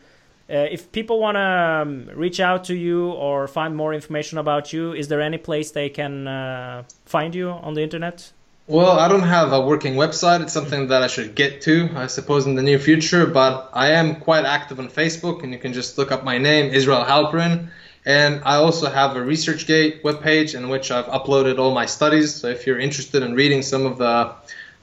[0.51, 4.73] uh, if people want to um, reach out to you or find more information about
[4.73, 8.31] you, is there any place they can uh, find you on the internet?
[8.67, 10.41] Well, I don't have a working website.
[10.41, 13.25] It's something that I should get to, I suppose, in the near future.
[13.25, 16.73] But I am quite active on Facebook, and you can just look up my name,
[16.73, 17.69] Israel Halperin.
[18.05, 22.33] And I also have a ResearchGate webpage in which I've uploaded all my studies.
[22.35, 24.33] So if you're interested in reading some of the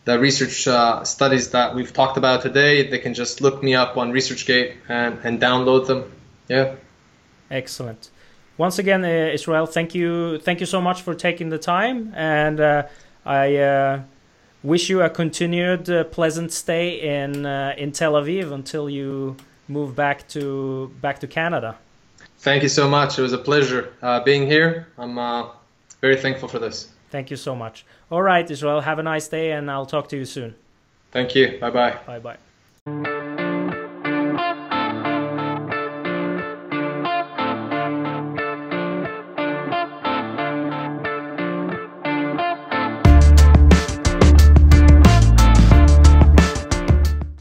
[0.08, 3.98] the research uh, studies that we've talked about today, they can just look me up
[3.98, 6.10] on ResearchGate and, and download them.
[6.48, 6.76] Yeah.
[7.50, 8.08] Excellent.
[8.56, 12.58] Once again, uh, Israel, thank you, thank you so much for taking the time, and
[12.58, 12.84] uh,
[13.26, 14.02] I uh,
[14.62, 16.86] wish you a continued uh, pleasant stay
[17.16, 19.36] in uh, in Tel Aviv until you
[19.68, 21.76] move back to back to Canada.
[22.38, 23.18] Thank you so much.
[23.18, 23.82] It was a pleasure
[24.24, 24.88] being here.
[24.96, 25.16] I'm
[26.00, 26.88] very thankful for this.
[27.10, 27.84] Thank you so much.
[28.10, 30.54] All right, Israel, have a nice day and I'll talk to you soon.
[31.10, 31.58] Thank you.
[31.60, 31.98] Bye bye.
[32.06, 32.47] Bye bye.